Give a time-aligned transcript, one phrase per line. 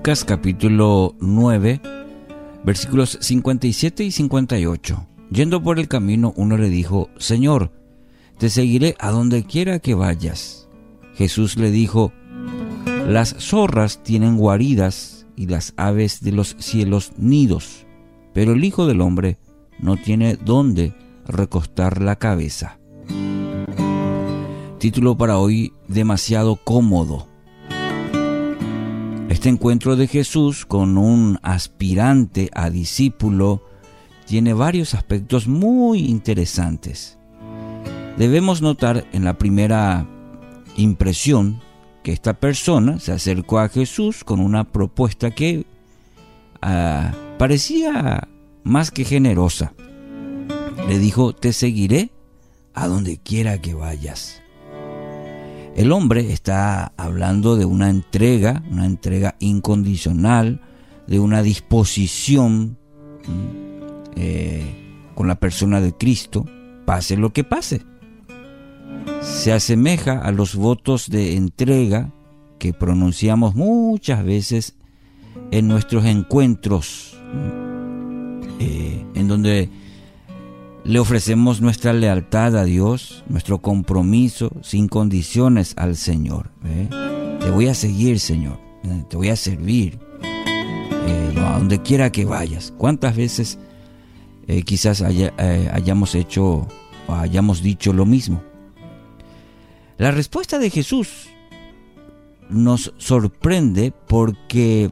[0.00, 1.82] Lucas capítulo 9,
[2.64, 5.06] versículos 57 y 58.
[5.30, 7.70] Yendo por el camino, uno le dijo, Señor,
[8.38, 10.70] te seguiré a donde quiera que vayas.
[11.16, 12.14] Jesús le dijo,
[13.06, 17.84] Las zorras tienen guaridas y las aves de los cielos nidos,
[18.32, 19.36] pero el Hijo del Hombre
[19.80, 20.94] no tiene dónde
[21.26, 22.78] recostar la cabeza.
[24.78, 27.29] Título para hoy demasiado cómodo.
[29.30, 33.62] Este encuentro de Jesús con un aspirante a discípulo
[34.26, 37.16] tiene varios aspectos muy interesantes.
[38.18, 40.04] Debemos notar en la primera
[40.76, 41.62] impresión
[42.02, 45.64] que esta persona se acercó a Jesús con una propuesta que
[46.60, 48.26] ah, parecía
[48.64, 49.74] más que generosa.
[50.88, 52.10] Le dijo, te seguiré
[52.74, 54.42] a donde quiera que vayas.
[55.76, 60.60] El hombre está hablando de una entrega, una entrega incondicional,
[61.06, 62.78] de una disposición
[64.16, 66.44] eh, con la persona de Cristo,
[66.84, 67.82] pase lo que pase.
[69.20, 72.12] Se asemeja a los votos de entrega
[72.58, 74.76] que pronunciamos muchas veces
[75.50, 77.16] en nuestros encuentros,
[78.58, 79.70] eh, en donde
[80.84, 86.50] le ofrecemos nuestra lealtad a Dios, nuestro compromiso sin condiciones al Señor.
[87.40, 88.58] Te voy a seguir, Señor.
[89.08, 89.98] Te voy a servir.
[90.22, 92.72] Eh, a donde quiera que vayas.
[92.76, 93.58] ¿Cuántas veces
[94.46, 96.66] eh, quizás eh, hayamos hecho
[97.06, 98.42] o hayamos dicho lo mismo?
[99.98, 101.28] La respuesta de Jesús
[102.48, 104.90] nos sorprende porque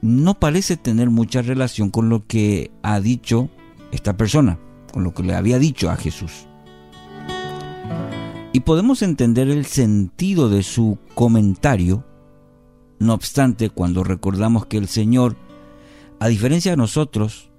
[0.00, 3.48] no parece tener mucha relación con lo que ha dicho
[3.90, 4.58] esta persona
[4.92, 6.46] con lo que le había dicho a Jesús.
[8.52, 12.04] Y podemos entender el sentido de su comentario,
[12.98, 15.36] no obstante, cuando recordamos que el Señor,
[16.18, 17.50] a diferencia de nosotros,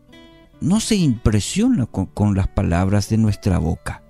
[0.59, 4.03] no se impresiona con, las palabras de nuestra boca.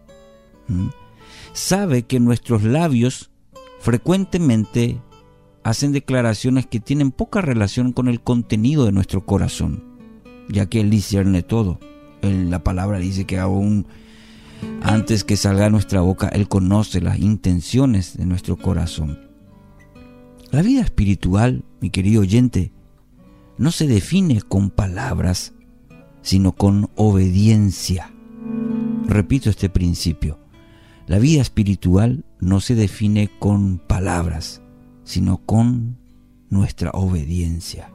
[1.53, 3.29] Sabe que nuestros labios
[3.79, 4.99] frecuentemente
[5.63, 9.83] hacen declaraciones que tienen poca relación con el contenido de nuestro corazón,
[10.47, 11.79] ya que Él discierne todo
[12.21, 13.87] la palabra dice que aún
[14.81, 19.19] antes que salga nuestra boca, Él conoce las intenciones de nuestro corazón.
[20.51, 22.71] La vida espiritual, mi querido oyente,
[23.57, 25.53] no se define con palabras,
[26.21, 28.11] sino con obediencia.
[29.05, 30.39] Repito este principio.
[31.07, 34.61] La vida espiritual no se define con palabras,
[35.03, 35.97] sino con
[36.49, 37.91] nuestra obediencia.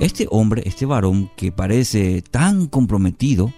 [0.00, 3.52] Este hombre, este varón que parece tan comprometido,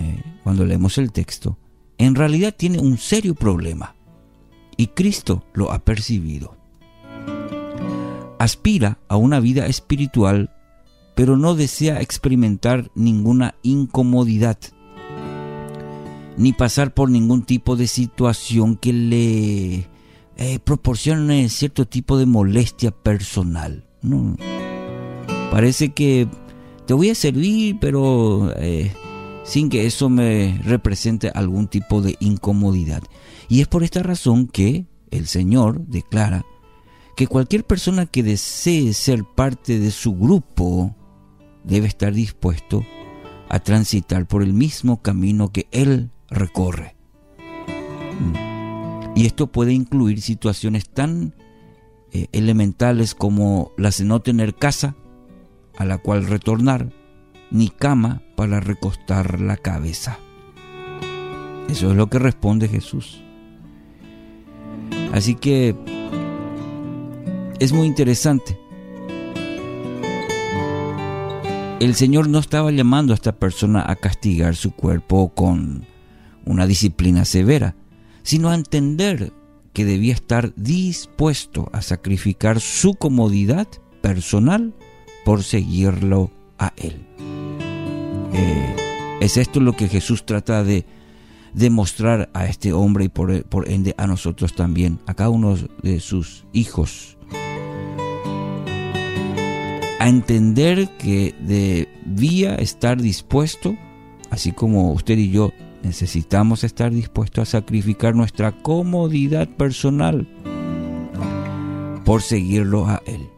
[0.00, 1.56] eh, cuando leemos el texto,
[1.96, 3.94] en realidad tiene un serio problema
[4.76, 6.56] y Cristo lo ha percibido.
[8.40, 10.50] Aspira a una vida espiritual,
[11.14, 14.58] pero no desea experimentar ninguna incomodidad,
[16.36, 19.88] ni pasar por ningún tipo de situación que le
[20.36, 23.86] eh, proporcione cierto tipo de molestia personal.
[24.02, 24.36] No,
[25.50, 26.28] Parece que
[26.86, 28.92] te voy a servir, pero eh,
[29.44, 33.02] sin que eso me represente algún tipo de incomodidad.
[33.48, 36.44] Y es por esta razón que el Señor declara
[37.16, 40.94] que cualquier persona que desee ser parte de su grupo
[41.64, 42.84] debe estar dispuesto
[43.48, 46.96] a transitar por el mismo camino que Él recorre.
[49.14, 51.34] Y esto puede incluir situaciones tan
[52.12, 54.94] eh, elementales como las de no tener casa,
[55.76, 56.90] a la cual retornar,
[57.50, 60.18] ni cama para recostar la cabeza.
[61.68, 63.22] Eso es lo que responde Jesús.
[65.12, 65.74] Así que
[67.58, 68.58] es muy interesante.
[71.80, 75.86] El Señor no estaba llamando a esta persona a castigar su cuerpo con
[76.44, 77.76] una disciplina severa,
[78.22, 79.32] sino a entender
[79.72, 83.68] que debía estar dispuesto a sacrificar su comodidad
[84.00, 84.74] personal
[85.26, 87.04] por seguirlo a Él.
[88.32, 88.76] Eh,
[89.20, 90.86] es esto lo que Jesús trata de
[91.52, 96.46] demostrar a este hombre y por, ende a nosotros también, a cada uno de sus
[96.52, 97.18] hijos.
[99.98, 103.76] A entender que debía estar dispuesto,
[104.30, 105.52] así como usted y yo
[105.82, 110.28] necesitamos estar dispuestos a sacrificar nuestra comodidad personal
[112.04, 113.28] por seguirlo a Él.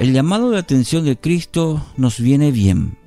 [0.00, 2.98] El llamado de atención de Cristo nos viene bien.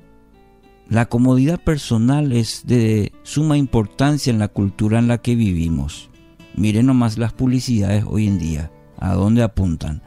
[0.88, 6.08] La comodidad personal es de suma importancia en la cultura en la que vivimos.
[6.56, 8.72] Miren nomás las publicidades hoy en día.
[8.98, 10.02] ¿A dónde apuntan?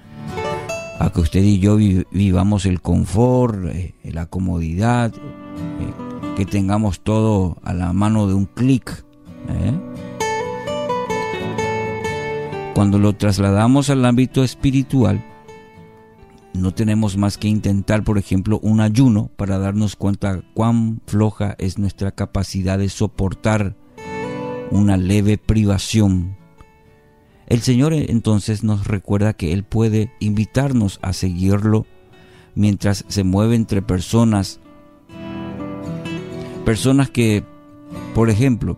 [0.99, 7.59] A que usted y yo vivamos el confort, eh, la comodidad, eh, que tengamos todo
[7.63, 9.05] a la mano de un clic.
[9.49, 9.79] ¿eh?
[12.73, 15.23] Cuando lo trasladamos al ámbito espiritual,
[16.53, 21.77] no tenemos más que intentar, por ejemplo, un ayuno para darnos cuenta cuán floja es
[21.77, 23.75] nuestra capacidad de soportar
[24.69, 26.37] una leve privación.
[27.47, 31.85] El Señor entonces nos recuerda que Él puede invitarnos a seguirlo
[32.55, 34.59] mientras se mueve entre personas,
[36.65, 37.43] personas que,
[38.13, 38.77] por ejemplo,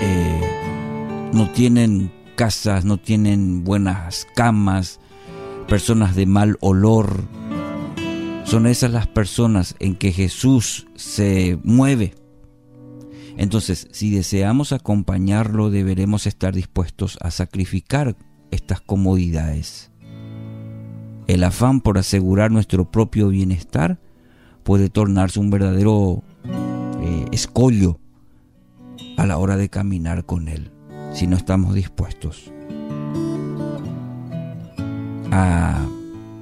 [0.00, 0.40] eh,
[1.32, 5.00] no tienen casas, no tienen buenas camas,
[5.66, 7.24] personas de mal olor.
[8.44, 12.14] Son esas las personas en que Jesús se mueve.
[13.36, 18.16] Entonces, si deseamos acompañarlo, deberemos estar dispuestos a sacrificar
[18.50, 19.90] estas comodidades.
[21.26, 23.98] El afán por asegurar nuestro propio bienestar
[24.62, 26.22] puede tornarse un verdadero
[27.02, 27.98] eh, escollo
[29.16, 30.70] a la hora de caminar con Él,
[31.12, 32.52] si no estamos dispuestos
[35.36, 35.86] a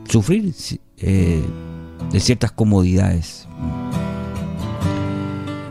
[0.08, 0.54] sufrir
[0.98, 1.42] eh,
[2.12, 3.48] de ciertas comodidades.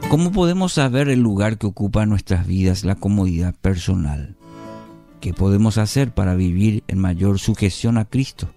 [0.10, 4.36] ¿Cómo podemos saber el lugar que ocupa en nuestras vidas la comodidad personal?
[5.22, 8.50] ¿Qué podemos hacer para vivir en mayor sujeción a Cristo?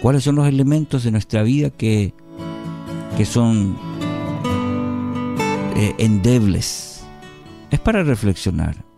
[0.00, 2.14] ¿Cuáles son los elementos de nuestra vida que,
[3.16, 3.76] que son
[5.76, 7.02] eh, endebles?
[7.72, 8.91] Es para reflexionar.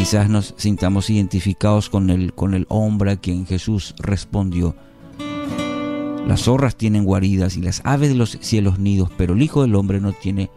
[0.00, 4.74] Quizás nos sintamos identificados con el, con el hombre a quien Jesús respondió.
[6.26, 9.74] Las zorras tienen guaridas y las aves de los cielos nidos, pero el Hijo del
[9.74, 10.50] Hombre no tiene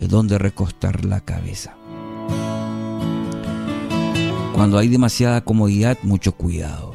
[0.00, 1.76] dónde recostar la cabeza.
[4.54, 6.94] Cuando hay demasiada comodidad, mucho cuidado.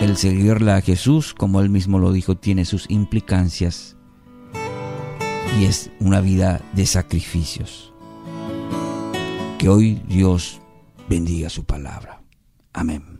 [0.00, 3.96] El seguirla a Jesús, como él mismo lo dijo, tiene sus implicancias
[5.60, 7.89] y es una vida de sacrificios.
[9.60, 10.58] Que hoy Dios
[11.06, 12.22] bendiga su palabra.
[12.72, 13.18] Amén.